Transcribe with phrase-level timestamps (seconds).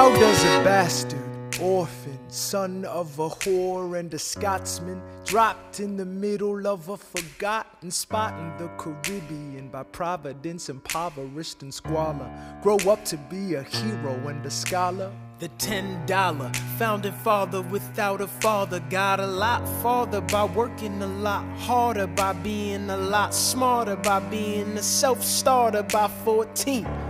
[0.00, 6.06] How does a bastard, orphan, son of a whore and a Scotsman, dropped in the
[6.06, 12.30] middle of a forgotten spot in the Caribbean by providence, impoverished and squalor,
[12.62, 15.12] grow up to be a hero and a scholar?
[15.38, 21.06] The ten dollar founding father without a father got a lot farther by working a
[21.06, 27.09] lot harder, by being a lot smarter, by being a self starter by 14.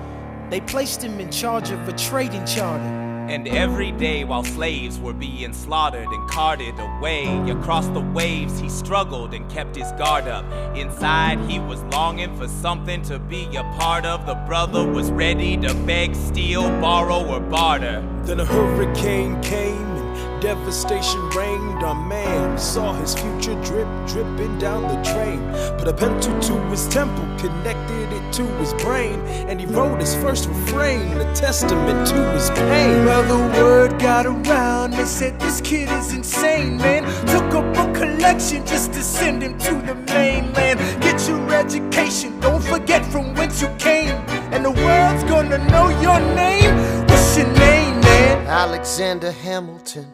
[0.51, 2.83] They placed him in charge of a trading charter.
[3.31, 8.69] And every day while slaves were being slaughtered and carted away across the waves, he
[8.69, 10.45] struggled and kept his guard up.
[10.77, 14.27] Inside, he was longing for something to be a part of.
[14.27, 18.05] The brother was ready to beg, steal, borrow, or barter.
[18.25, 21.85] Then a hurricane came and devastation reigned.
[21.85, 25.41] Our man saw his future drip, dripping down the drain.
[25.81, 30.15] Put a pencil to his temple, connected it to his brain, and he wrote his
[30.15, 33.07] first refrain, a testament to his pain.
[33.07, 37.05] Well, the word got around, they said this kid is insane, man.
[37.29, 40.81] Took up a collection just to send him to the mainland.
[41.01, 44.17] Get your education, don't forget from whence you came,
[44.53, 46.77] and the world's gonna know your name.
[47.07, 48.47] What's your name, man?
[48.49, 50.09] Alexander Hamilton.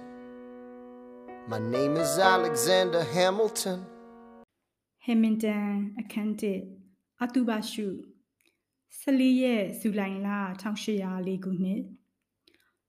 [1.48, 3.84] My name is Alexander Hamilton.
[5.08, 5.68] ဟမင်တန်
[6.00, 6.60] အခန်းတစ်
[7.22, 7.86] အတုဘရှု
[9.00, 10.28] 14ရက်ဇူလိုင်လ
[10.86, 11.82] 1804ခုနှစ်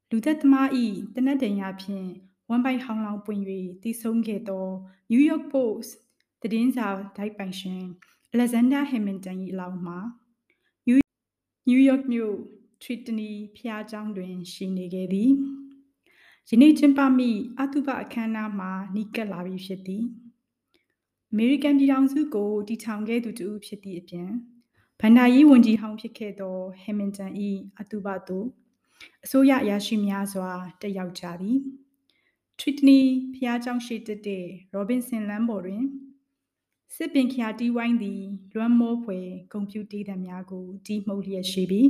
[0.09, 2.09] လူသက်သမားဤတနက်တန်ရဖြင့်
[2.49, 3.41] ဝမ်ပိုင်ဟောင်းလောင်ပွင့်၍
[3.83, 4.67] တည်ဆုံးခဲ့သော
[5.11, 5.89] New York Post
[6.41, 7.83] သတင်းစာဒိုက်ပိုင်ရှင်
[8.33, 9.99] Alexander Hamilton ၏အလောင်းမှာ
[11.69, 12.37] New York မြို့
[12.81, 15.31] Trinity ဖျားကျောင်းတွင် ရှိနေခဲ့သည်
[16.49, 20.03] ယနေ့ကျင်းပမိအတုပအခမ်းအနားမှာနီးကပ်လာပြီဖြစ်သည်
[21.31, 24.29] အမေရိကန်ပြည်ထောင်စုကိုတည်ထောင်ခဲ့သူတူဖြစ်သည့်အပြင်
[24.99, 27.31] ဗန္ဒာရေးဝန်ကြီးဟောင်းဖြစ်ခဲ့သောဟမ်မင်တန်၏
[27.79, 28.47] အတုပသို့
[29.25, 31.57] အစိုးရအရာရှိများစွာတက်ရောက်ကြသည်
[32.59, 32.99] Trinity
[33.35, 34.45] ဖျားကျောင်းရှိတက်တဲ့
[34.75, 35.83] Robinson လမ်းပေါ်တွင်
[36.95, 38.21] စစ်ပင်ခရာတီးဝိုင်းသည်
[38.55, 41.89] လွမ်းမောဖွယ်ကွန်ပျူတာသံများကိုတီးမှုတ်လျက်ရှိပြီး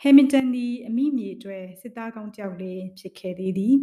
[0.00, 3.74] ဟမ်မင်တန်သည်အမိမြေအတွက်စစ်သားကောင်းကြောက်လည်းဖြစ်ခဲ့သေးသည်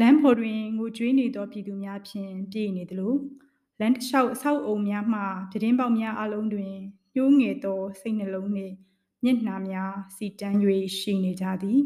[0.00, 3.14] လမ်းပေါ်တွင်ငိုကြွေးနေသောပြည်သူများဖြင့်ပြည့်နေသလို
[3.80, 5.20] လမ်းတစ်လျှောက်အဆောက်အုံများမှ
[5.50, 6.74] ပြတင်းပေါက်များအလုံးတွင်
[7.14, 8.74] ညှိုးငယ်သောစိတ်နှလုံးနှင့်
[9.24, 10.58] မျက်နှာများစီတန်း၍
[10.98, 11.80] ရှိနေကြသည်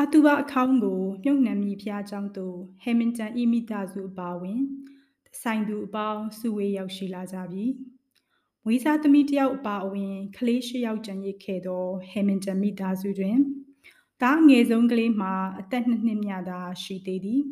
[0.00, 4.60] အတူပါအခေါင်းကိုမြုပ်နှံမိဖျားကြောင်းသို့ဟမ်မင်တန်ဤမိသားစုအပါဝင်
[5.42, 7.64] ဆိုင်သူအပေါင်းစုဝေးရောက်ရှိလာကြပြီ
[8.64, 13.36] မွေးစားသမီးတယောက်အပါအဝင်ကလေး၈ယောက်ကျန်ရစ်ခဲ့သောဟမ်မင်တန်မိသားစုတွင်
[14.22, 17.42] တားငယ်ဆုံးကလေးမှာအသက်နှစ်နှစ်မြသာရှိသေးသည်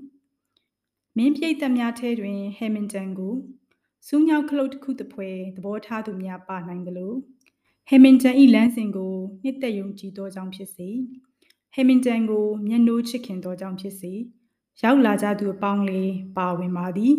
[1.16, 3.34] မင်းပြိတ်သက်များထဲတွင်ဟမ်မင်တန်ကို
[4.06, 7.12] စူးညောက်ခလုတ်တစ်ခုတစ်ဖွဲသဘောထားသူများပါနိုင်သလို
[7.88, 10.88] ဟမ်မင်တန်၏လမ်းစဉ်ကိုနှစ်သက်ယုံကြည်သောကြောင့်ဖြစ်စေ
[11.74, 14.12] ဟမ်မင်တန်ကိုမျက်နှိုးချစ်ခင်သောကြောင့်ဖြစ်စေ
[14.82, 17.14] ရောက်လာကြသူအပေါင်းလေးပါဝင်ပါသည်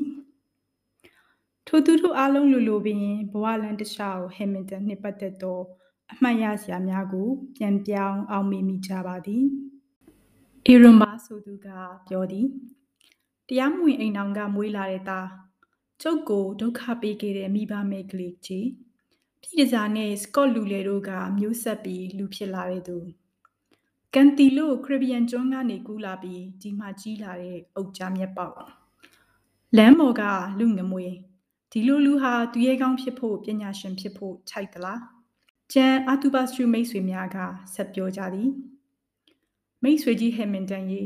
[1.68, 5.60] ထိုသူတို့အားလုံးလိုလိုပင်ဘဝလန်တခြားကိုဟမ်မင်တန်နှင့်ပတ်သက်သော
[6.12, 9.46] အမှတ်ရစရာများကို ပြန်ပြောင်းအောင်မေ့မိကြပါသည်။
[10.68, 11.68] အီရွန်ဘာဆိုသူက
[12.08, 12.48] ပြောသည်
[13.48, 15.28] တရားမဝင်အိမ်အောင်ကမွေးလာတဲ့သား
[16.02, 18.68] ကျုပ်ကိုဒုက္ခပေးခဲ့တဲ့မိဘမဲကလေးကြီး
[19.42, 22.98] ပြည်တစားနဲ့စကော့လူလေတို့ကမျိုးဆက်ပြီးလူဖြစ်လာတဲ့သူ
[24.14, 28.56] ကန်တီလိုခရစ်ဘီယန်ကျွန်းကနေကူးလာပြီးဒီမှာကြီးလာတဲ့အုတ်ကြားမြက်ပေါက်
[29.78, 30.24] လမ်းပေါ်က
[30.60, 31.08] လူငမွေ
[31.72, 35.02] ဒီလိုလူဟာသူရဲကောင်းဖြစ်ဖို့ပညာရှင်ဖြစ်ဖို့ခြိုက်သလား
[35.74, 37.38] ကျန်အာတူဘတ်စထရမိတ်ဆွေများက
[37.74, 38.50] ဆက်ပြောကြသည်
[39.84, 41.04] မိတ်ဆွေကြီးဟက်မင်တန်ရေ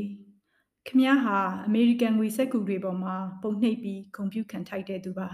[0.86, 5.28] ခမည်းဟာအမေရိကန်ငွေစက်ကူတွေပေါ်မှာပုံနှိပ်ပြီးဂုံပြူခံထိုက်တဲ့သူပါ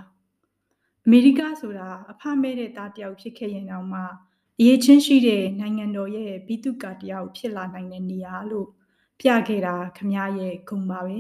[1.05, 4.01] အမေရိကဆိုတာအဖမဲတဲ့သားတယောက်ဖြစ်ခဲ့ရင်တောင်မှ
[4.59, 8.69] အရေးချင်းရှိတဲ့နိုင်ငံတော်ရဲ့ပြည်သူ့ကတယောက်ဖြစ်လာနိုင်တဲ့နေရာလို့
[9.21, 11.19] ပြခဲ့တာခမည်းရဲ့ဂုံပါပဲ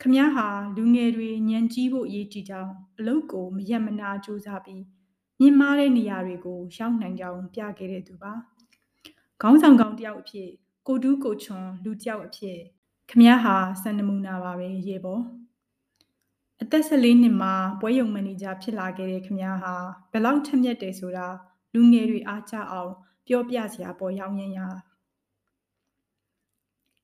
[0.00, 0.46] ခမည်းဟာ
[0.76, 4.82] လူငယ်တွေညံကြီးဖို့အရေးကြီးကြောင်းအလုတ်ကိုမရက်မနာစူးစမ်းပြီး
[5.40, 8.32] မြင့်မားတဲ့နေရာတွေကိုရောက်နိုင်ကြောင်းပြခဲ့တဲ့သူပါ
[9.42, 10.50] ခေါင်းဆောင်ကောင်းတယောက်အဖြစ်
[10.86, 12.58] ကိုတူးကိုချွန်လူတယောက်အဖြစ်
[13.10, 15.22] ခမည်းဟာစံနမူနာပါပဲရေပေါ်
[16.62, 19.74] အသက်14နှစ်မှာပွဲရုံမန်နေဂျာဖြစ်လာခဲ့တဲ့ခမည်းဟာ
[20.12, 21.26] ဘယ်လောက်ထက်မြက်တယ်ဆိုတာ
[21.74, 22.90] လူငယ်တွေအားကျအောင်
[23.26, 24.60] ပြောပြစရာပေါ်ရောင်းရင်ရ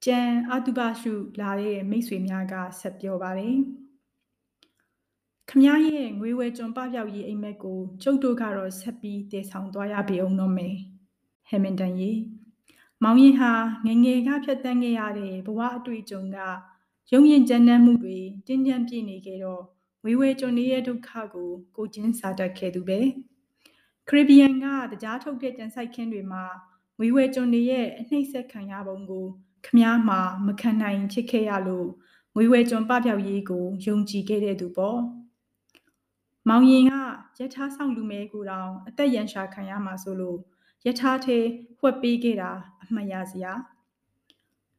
[0.04, 3.56] ကျန်အတုပရှုလာတဲ့မိတ်ဆွေများကဆက်ပြောပါတယ်
[5.50, 10.76] ခမည်းရဲ့ငွေဝဲကျွန်ပပြောက်ရေးအိမ်မက်ကိုကျုပ်တို့ကတော့ဆက်ပြီးတည်ဆောင်သွားရပေအောင်တော့မယ်
[11.49, 12.11] ဟမ်မင်တန်ရေ
[13.02, 13.52] မောင်ရင်ဟာ
[13.87, 16.38] ငငယ်ကဖြတ်တန်းခဲ့ရတဲ့ဘဝအတွေ့အကြုံက
[17.12, 19.62] ရုံရင်ကြမ်းတမ်းမှုတွေတင်းကြပ်ပြည့်နေခဲ့တော့
[20.05, 23.00] ဝေဝဲကျွန်ရဲ့ဒုက္ခကိုကိုချင်းစာတတ်ခဲ့သူပဲ
[24.08, 26.44] ခရစ်ဘီယန်ကတရားထုတ်တဲ့ကြံဆိုင်ခင်းတွေမှာ
[27.00, 29.26] ဝေဝဲကျွန်းတွေရဲ့အနှိမ့်ဆက်ခံရပုံကို
[29.67, 31.88] ခမားမှာမခံနိုင်ဖြစ်ခဲ့ရလို့
[32.37, 35.00] ဝေဝဲကျွန်းပပျောက်ရေးကိုယုံကြည်ခဲ့တဲ့သူပေါ့
[36.48, 36.92] မောင်ရင်က
[37.38, 40.38] ယထာဆောင်လူမဲကိုတောင်အသက်ရန်ရှာခံရမှာဆိုလို့
[40.87, 41.46] ယထာသေး
[41.81, 42.50] ဝှက်ပေးခဲ့တာ
[42.82, 43.52] အမှတ်ရစရာ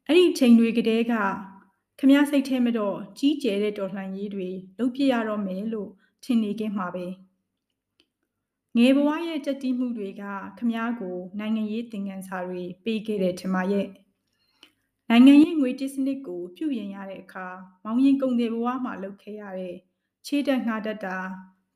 [0.07, 1.13] အဲ့ဒီချိန်တွေကတည်းက
[1.99, 4.49] ခမည်းစိတ်ထဲမှာတော့ကြီးကျယ်တဲ့တော်လှန်ရေးတွေ
[4.79, 5.89] လုပ်ပြရတော့မယ်လို့
[6.23, 7.07] ထင်နေခဲ့မှာပဲ
[8.77, 10.23] ငယ်ဘဝရဲ့ကြက်တီးမှုတွေက
[10.57, 13.87] ခမည်းကိုနိုင်ငံရေးသင်ခန်းစာတွေပေးခဲ့တဲ့ထင်ပါရဲ့
[15.09, 17.47] နိုင်ငံရေးငွေတစ်စနစ်ကိုပြုပြင်ရတဲ့အခါ
[17.83, 19.75] မောင်ရင်ကုန်တဲ့ဘဝမှာလုပ်ခဲ့ရတဲ့
[20.25, 21.17] ခြေတက်ငှားတတ်တာ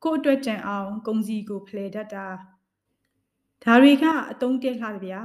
[0.03, 2.25] ကို့အတွက်ကြံအောင်ကုံစီကိုဖလှယ်တတ်တာ
[3.63, 5.21] ဒါတွေကအတုံးတက်လာကြဗျာ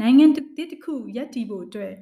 [0.00, 1.94] နိုင်ငံတစ်တစ်ခုရပ်တည်ဖို့အတွက်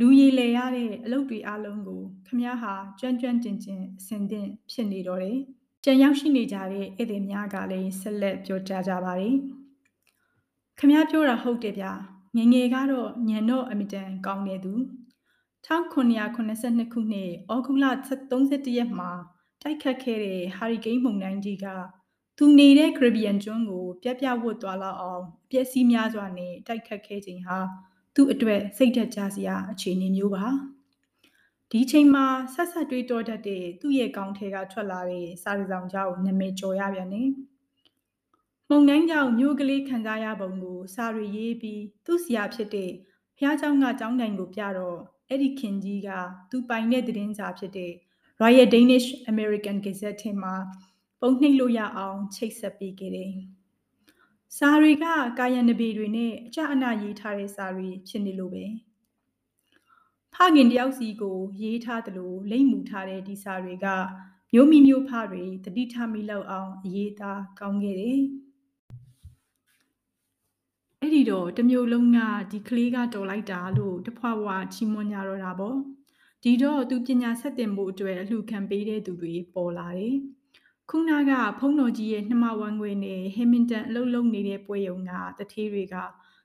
[0.00, 5.38] လူရည်လေရတဲ့အလုပ်တွေအလုံးကိုခမည်းဟာကျွမ်းကျွမ်းကျင်ကျင်အစဉ်သင့်ဖြစ်နေတော့တယ်။
[5.84, 9.36] ကြံရောက်ရှိနေကြတဲ့ဧည့်သည်များကလည်းဆက်လက်ပြောကြားကြပါတယ်။
[10.78, 11.92] ခမည်းပြောတာဟုတ်တယ်ဗျာ။
[12.36, 14.72] ငငယ်ကတော့ညံတော့အမတန်ကောင်းနေသူ
[15.66, 17.86] 1992ခုနှစ်ဩဂုတ်လ
[18.30, 19.10] 31ရက်မှာ
[19.62, 21.66] တိုက်ခတ်ခဲ့တဲ့ဟာရီကိန်းမုန်တိုင်းကြီးက
[22.38, 27.58] သူနေတဲ့ Caribbean ကျွန်းကိုပြပြဝတ်သွားလောက်အောင်အပျက်စီးများစွာနဲ့တိုက်ခတ်ခဲ့ခြင်းဟာ
[28.14, 30.46] သူ့အတွက်စိတ်ဓာတ်ကျစရာအခြေအနေမျိုးပါ
[31.70, 42.90] ဒီချိန်မှာဆက်ဆက်တွေးတောတတ်တဲ့သူ့ရဲ့ကောင်းထဲကထွက်လာတဲ့စာရဆောင်ကြောင့်နာမည်ကျော်ရပြန်တယ်ုံတိုင်းကြောင့်မျိုးကလေးခံစားရပုံကိုစာရီရေးပြီးသူ့ဆရာဖြစ်တဲ့
[43.36, 44.98] ဘုရားကျောင်းကကျောင်းတိုင်ကိုပြတော့
[45.32, 46.10] အဲ့ဒီခင်ကြီးက
[46.50, 47.92] သူပိုင်တဲ့သတင်းစာဖြစ်တဲ့
[48.40, 50.54] Royal Danish American Gazette ထဲမှာ
[51.20, 53.34] ပုံနှိပ်လို့ရအောင်ချိတ်ဆက်ပေးခဲ့တယ်။
[54.56, 55.04] စာတွေက
[55.38, 58.64] ကာယံနဘေတွေနဲ့အကြအနရေးထားတဲ့စာတွေဖြစ်နေလို့ပဲ။
[60.34, 63.86] ဖခင်တယောက်စီကိုရေးထားသလိုလိမ့်မူထားတဲ့ဒီစာတွေက
[64.52, 68.20] မျိုးမိမျိုးဖတွေတတိထားမိလောက်အောင်အရေးသားကောင်းခဲ့တယ်။
[71.22, 72.18] အဲ့ဒီတော့တမျိုးလုံးက
[72.52, 75.76] ဒီကလေးကတော်လိုက်တာလို့တဖွာဖွာချီးမွမ်းကြတော့တာပေါ့။
[76.42, 80.16] ဒီတော့သူပညာဆက်တင်ဖို့အတွက်အလှခံပေးတဲ့သူတွေပေါ်လာတယ်။
[80.90, 85.96] ခုနကဖုံးတော်ကြီးရဲ့နှမဝမ်းခွေနဲ့ဟင်မင်တန်အလုပ်လုပ်နေတဲ့ပွဲရုံကတထေးတွေက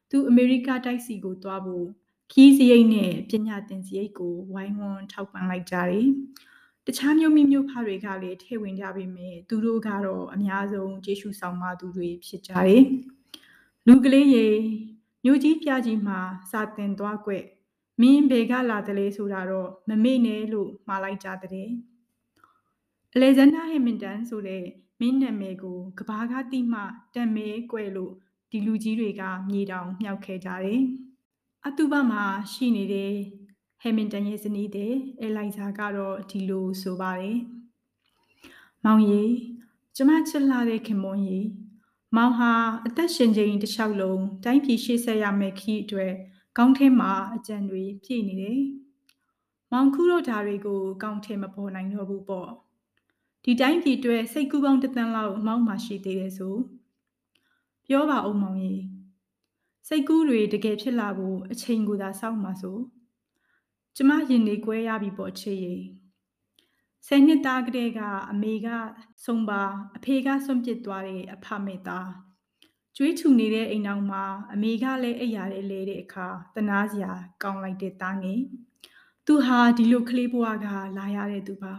[0.10, 1.86] သူအမေရိကတိုက်စီကိုသွားဖို့
[2.32, 6.08] ခီးစရိတ်နဲ့ပညာသင်စရိတ်ကိုဝိုင်းဝန်းထောက်ပံ့လိုက်ကြတယ်။
[6.86, 12.84] တခြားမျိုးမျိုးမျိုးဖတွေကလည်းထည့်ဝင်ကြပေမဲ့သူတို့ကတော့အများဆုံးကျေးဇူးဆောင်မသူတွေဖြစ်ကြတယ်။
[13.90, 14.48] လူကလေးရေ
[15.24, 16.20] မြို့ကြီးပြကြီးမှာ
[16.52, 17.32] စာတင်သွားကွ
[18.02, 21.70] မင်းဘေကလာတယ်လေဆိုတာတော့မမေ့နဲ့လို့မှားလိုက်ကြတဲ့။
[23.14, 24.64] အလေဇန်ဒါဟမင်တန်ဆိုတဲ့
[25.00, 26.82] မင်းနာမည်ကိုကဘာကတိမှ
[27.16, 28.14] တံမဲကွယ်လို့
[28.52, 30.82] ဒီလူကြီးတွေကမြေတောင်မြောက်ခဲ့ကြတယ်။
[31.68, 33.14] အတူပါမှာရှိနေတဲ့
[33.82, 37.38] ဟမင်တန်ရဲ့ဇနီးတဲ့အဲလိုက်ဇာကတော့ဒီလိုဆိုပါတယ်။
[38.84, 39.34] မောင်ကြီး
[39.96, 41.48] ကျမချစ်လာတဲ့ခင်မွန်ကြီး
[42.16, 42.52] မောင်ဟာ
[42.86, 46.14] အသက်ရှင်ချိန်တစ်လျှောက်လုံးတိုင်းပြည်ရှေ့ဆက်ရမယ့်ခီးအတွက်
[46.58, 48.62] ကောင်းထဲမှာအကြံတွေပြည့်နေတယ်။
[49.72, 52.50] မောင်ခုတို့ဓာတွေကိုကောင်းထဲမပေါ်နိုင်တော့ဘူးပေါ့။
[53.44, 56.56] ဒီတိုင်းပြည်အတွက်စိတ်ကူးပေါင်းတစ်သန်းလောက်မောင်းမှရှိသေးတယ်ဆို
[57.88, 58.84] ပြောပါအောင်မောင်ကြီး
[59.88, 62.78] စိတ်ကူးတွေတကယ်ဖြစ်လာဖို့အချိန်ကိုသာစောင့်ပါဆို
[63.96, 65.76] ကျမရင်နေကွဲရပြီပေါ့ချေရီ
[67.06, 68.00] ဆယ်နှစ်သားကလေးက
[68.32, 68.68] အမေက
[69.26, 69.62] ဆုံးပါ
[69.98, 72.10] အဖေကဆွန့်ပစ်သွားတဲ့အဖမေသား
[72.96, 77.12] ကျွေးထူနေတဲ့အိမ်တော်မှာအမေကလည်းအိပ်ရတယ်လေတဲ့အခါတနာစရာ
[77.44, 78.42] ကောင်းလိုက်တဲ့သားငယ်
[79.26, 80.68] သူဟာဒီလိုကလေးဘဝက
[80.98, 81.74] လာရတဲ့သူပါ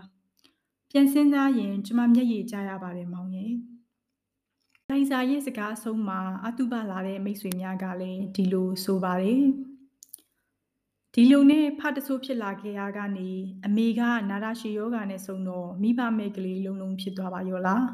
[0.90, 3.52] ပြန်စဉ်းစားရင်ကျမမျက်ရည်ကျရပါတယ်မောင်ရဲ့
[4.90, 9.42] လိုင်စာရဲ့စကားအဆုံးမှာအတုပလာတဲ့မိတ်ဆွေများကလည်းဒီလိုဆိုပါတယ်
[11.20, 13.30] ဒီလိုနဲ့ဖတ်တဆိုးဖြစ်လာခဲ့ရကနေ
[13.66, 17.84] အမေကနာရရှိယောဂာနဲ့ဆုံတော့မိဘမဲကလေးလုံးလုံးဖြစ်သွားပါရောလား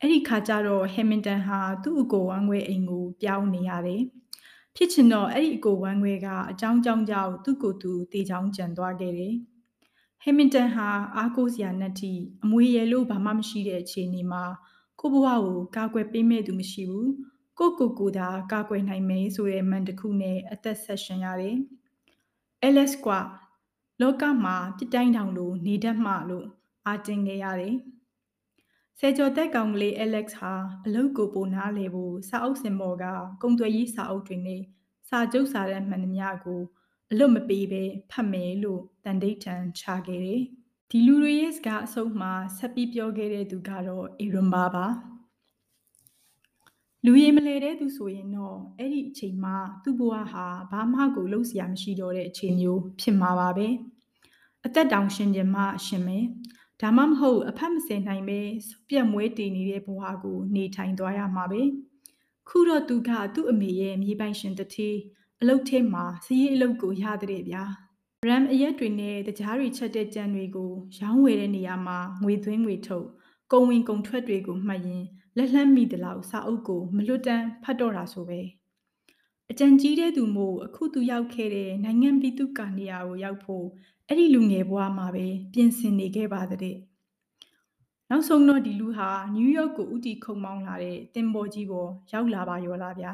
[0.00, 4.02] အဲ့ဒီခါကျတော့ဟမ်မင်တန်ဟာသူ့အကိုဝမ်းခွဲအိမ်ကိုပြောင်းနေရတယ်
[4.76, 9.34] ဖြစ်ချင်တော့အဲ့ဒီအကိုဝမ်းခွဲကအကြောင်းကြောင်းကြောင့်သူ့ကိုယ်သူတေချောင်းကြံသွားခဲ့တယ်
[10.22, 12.12] ဟမင်တန်ဟာအားကိုးစရာနဲ့တိ
[12.44, 14.44] အမွေရလို့ဘာမှမရှိတဲ့အခြေအနေမှာ
[15.00, 17.10] ကိုဘဝကိုကာကွယ်ပေးမဲ့သူမရှိဘူး
[17.58, 21.58] ကိုကိုကိုသာကာကွယ်နိုင်မယ်ဆိုတဲ့မန်တစ်ခုနဲ့အသက်ဆက်ရှင်ရတယ်။
[22.74, 23.06] LS က
[24.00, 26.46] လောကမှာပြတိုင်းတောင်လိုနေတတ်မှလို့
[26.86, 27.76] အာတင်ခဲ့ရတယ်။
[28.98, 30.52] ဆယ်ကျော်သက်ကောင်ကလေး Alex ဟာ
[30.84, 33.04] အလုတ်ကိုပိုနားလေဖို့စာအုပ်စင်ပေါ်က
[33.42, 34.62] ကုံသွယ်ရေးစာအုပ်တွေနဲ့
[35.08, 36.62] စာကြုပ်စာတမ်းမှန်သမျှကို
[37.10, 40.42] အလွတ်မပေးပဲဖတ်မယ်လို့တန်ဒိဋ္ဌံချခဲ့တယ်။
[40.90, 44.86] ဒီလူတွေရဲ့စကားအဆုံးမှာဆက်ပြီးပြောခဲ့တဲ့သူကတော့အေရွန်ဘာပါ။
[47.04, 53.68] လူရည်မလဲတဲ့သူဆိုရင်တော့အဲ့ဒီအချိန်မှာသူ့ဘဝဟာဘာမှကိုလုပ်စရာမရှိတော့တဲ့အခြေမျိုးဖြစ်မှာပါပဲ။
[54.66, 56.24] အသက်တောင်ရှင်ခြင်းမှရှင်မယ်။
[56.80, 58.40] ဒါမှမဟုတ်အဖက်မစင်နိုင်ပဲ
[58.88, 61.62] ပြက်မွဲတည်နေတဲ့ဘဝကိုနေထိုင်သွားရမှာပဲ။
[62.48, 64.90] ခုတော့သူကသူ့အမေရဲ့မြေပိုင်ရှင်တတိ
[65.40, 67.64] အလုတ်ထဲမှာစည်ရည်အလုတ်ကိုရတဲ့ဗျာ
[68.28, 73.06] ရမ်အရက်တွေနဲ့တကြားတွေချက်တဲ့ကြံတွေကိုရောင်းဝယ်တဲ့နေရာမှာငွေသွင်းငွေထုတ်
[73.52, 75.04] ကုံဝင်ကုံထွက်တွေကိုမှတ်ရင်
[75.36, 78.40] လက်လှမ်းမိသလောက်စာအုပ်ကိုမလွတ်တမ်းဖတ်တော့တာဆိုပဲ
[79.50, 83.66] အကြံကြီးတဲ့သူမို့အခုသူရောက်ခဲ့တဲ့နိုင်ငံပြည်သူကနေရာကိုရောက်ဖို့
[84.06, 86.76] အဲ့ဒီလူငယ်ဘဝမှာပဲပြင်ဆင်နေခဲ့ပါတဲ့
[88.10, 93.12] နောက်ဆုံးတော့ဒီလူဟာနယူးယောက်ကိုဥတီခုံမောင်းလာတဲ့တင်ပေါ်ကြီးပေါ်ရောက်လာပါရောလားဗျာ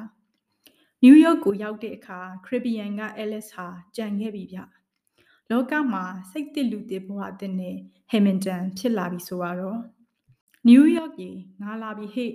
[1.02, 3.66] နယူးယောက်ကိုရောက်တဲ့အခါခရစ်ဘီယန်ကအဲလက်စ်ဟာ
[3.96, 4.58] ကြံခဲ့ပြီဗျ
[5.50, 7.76] လောကမှာစိတ်တစ်လူတစ်ဘဝအသစ်နဲ့
[8.10, 9.80] ဟေမင်တန်ဖြစ်လာပြီဆိုတော့
[10.66, 12.32] နယူးယောက်ကြီးငါလာပြီဟေ့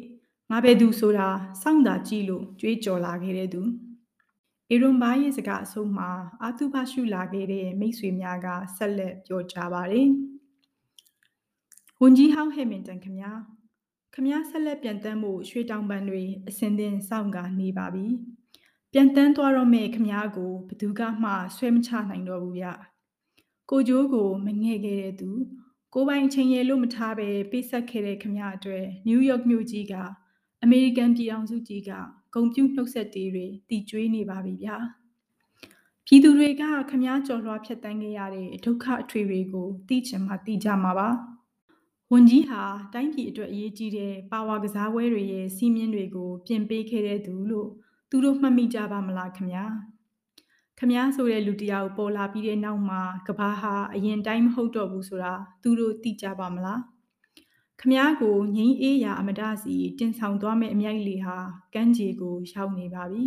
[0.51, 1.27] ငါပဲသူဆိုတာ
[1.61, 3.61] စောင့်တာကြည့်လို့ကြွေးကြော်လာခဲ့တဲ့သူ
[4.69, 6.09] အေရွန်ဘာရဲ့စကားအဆုံးမှာ
[6.41, 10.07] အာသူဘရှုလာခဲ့တဲ့မိတ်ဆွေများကဆက်လက်ပြောကြပါတယ်
[12.01, 13.31] ဝန်ကြီးဟောင်းဟေမင်တန်ခမညာ
[14.13, 18.05] ခမညာဆက်လက်ပြန်တန်းမှုရွှေတောင်ပန်တွေအစင်သင်စောင့်ကနေပါပြီ
[18.93, 22.65] ပြန်တန်းသွားတော့မဲ့ခမညာကိုဘသူကမှဆွဲမချနိုင်တော့ဘူးဗျ
[23.69, 25.29] ကိုကျိုးကိုမငဲ့ခဲ့တဲ့သူ
[25.93, 29.93] ကိုပိုင်ချင်းရဲလို့မထားပဲပေးဆက်ခဲ့တဲ့ခမရအတွက်နယူးယောက်မြို့ကြီးက
[30.63, 31.91] အမေရိကန်ပြည်အောင်စုကြီးက
[32.33, 34.77] ဂုံပြူနှုတ်ဆက်တေးတွေတည်ကျွေးနေပါပြီဗျာ
[36.05, 41.09] ပြည်သူတွေကခမည်းကြော်လွှားဖြတ်တန်းခဲ့ရတဲ့ဒုက္ခအထွေတွေကိုသိချင်မှသိကြမှာပါ
[42.11, 42.61] ဝန်ကြီးဟာ
[42.93, 47.69] တိုင်းပြည်အတွက်အရေးကြီးတဲ့ပါဝါကစားပွဲတွေရဲ့စီးမြင်တွေကို ပြင်ပေးခဲ့တဲ့သူလို့
[48.09, 49.73] သူတို့မှတ်မိကြပါမလားခမည်း
[50.79, 56.81] ခမားဆိုတဲ့လူတယောက်ပေါ်လာပြီးတဲ့နောက်မှာကဘာဟာအရင်တိုင်းမဟုတ်တော့ဘူးဆိုတာသူတို့သိကြပါမလား
[57.81, 61.37] ခမားကိုငိမ့်အေးရာအမဒစီတင်ဆောင်သွားမဲ့အမြိုက်လေးဟာ
[61.73, 63.23] ကမ်းခြေကိုရောက်နေပါပြီ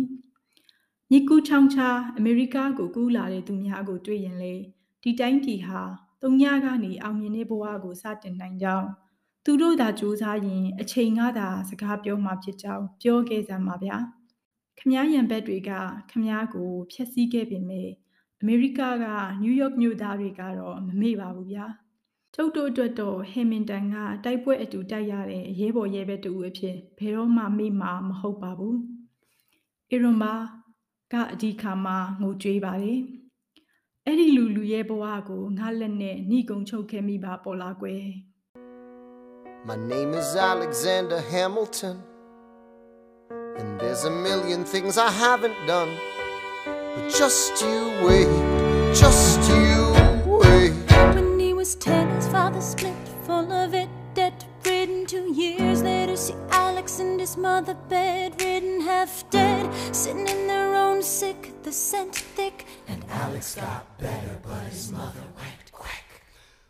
[1.09, 4.53] မြစ်ကူးချောင်းချာအမေရိကကိုကူးလာတဲ့သူများကိုတွေ့ရင်လေ
[5.01, 5.81] ဒီတိုင်းပြည်ဟာ
[6.21, 8.87] တုံညကနေအောင်မြင်တဲ့ဘဝကိုစတင်နိုင်ကြောင်း
[9.45, 13.97] သူတို့သာစူးစမ်းရင်အချိန်ကသာစကားပြောမှာဖြစ်ကြောင်းပြောခဲ့စမ်းပါဗျာ။
[14.79, 15.71] ခမားရံဘက်တွေက
[16.09, 17.89] ခမားကိုဖျက်ဆီးခဲ့ပေမဲ့
[18.41, 19.05] အမေရိကက
[19.41, 21.65] နယူးယောက်မြို့သားတွေကတော့မမေ့ပါဘူးဗျာ
[22.33, 28.77] ထုတ်တို့အတွက်တော့ဟေမင်တန်ကတိုက်ပွဲအတူတိုက်ရတဲ့ရဲဘော်ရဲဘက်တူအဖြစ်ဘယ်တော့မှမေ့မှာမဟုတ်ပါဘူး
[29.89, 30.35] အီရွန်ဘာ
[31.13, 32.99] ကအဒီခါမှာငိုကြွေးပါတယ်
[34.05, 38.05] အဲ့ဒီလူလူရဲ့ဘဝကိုငါလက်နဲ့နှိကုံချုပ်ခဲ့မိပါပေါ်လာကွယ်
[39.67, 42.12] My name is Alexander Hamilton And
[43.93, 45.95] there's a million things I haven't done.
[46.65, 48.25] But just you wait,
[48.95, 49.93] just you
[50.25, 50.73] wait.
[51.13, 52.95] When he was ten, his father split,
[53.27, 55.05] full of it, debt ridden.
[55.05, 61.03] Two years later, see Alex and his mother bedridden, half dead, sitting in their own
[61.03, 62.65] sick, the scent thick.
[62.87, 65.62] And Alex got better, but his mother went.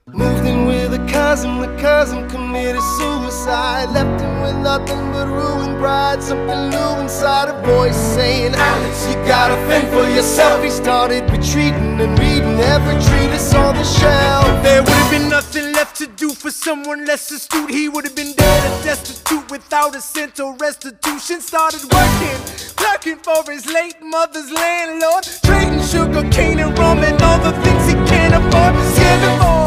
[0.08, 3.90] Moved in with a cousin, the cousin committed suicide.
[3.92, 6.22] Left him with nothing but ruined pride.
[6.22, 10.62] Something new inside a voice saying, Alex, you gotta fend for yourself.
[10.62, 14.44] He started retreating and reading every treatise on the shelf.
[14.62, 17.72] There would have been nothing left to do for someone less astute.
[17.72, 21.40] He would have been dead and destitute without a cent or restitution.
[21.40, 22.38] Started working,
[22.76, 25.24] clerking for his late mother's landlord.
[25.46, 28.76] Trading sugar cane and rum and all the things he can't afford.
[28.94, 29.63] Scamming for every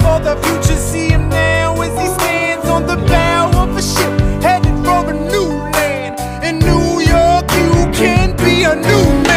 [0.00, 4.12] for the future, see him now as he stands on the bow of a ship
[4.42, 6.18] headed for a new land.
[6.44, 9.27] In New York, you can be a new.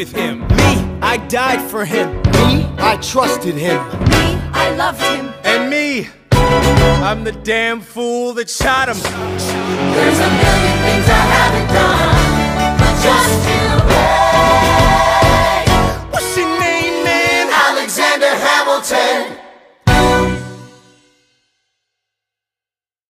[0.00, 0.40] With him.
[0.56, 2.22] Me, I died for him.
[2.38, 3.76] Me, I trusted him.
[4.08, 4.24] Me,
[4.64, 5.26] I loved him.
[5.44, 8.96] And me, I'm the damn fool that shot him.
[8.96, 13.99] There's a million things I haven't done, but just you